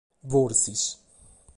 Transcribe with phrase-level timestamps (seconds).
[0.31, 0.83] Forsis.